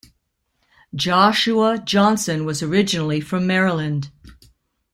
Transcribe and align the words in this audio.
Joshua 0.95 1.77
Johnson 1.77 2.43
was 2.43 2.63
originally 2.63 3.21
from 3.21 3.45
Maryland. 3.45 4.09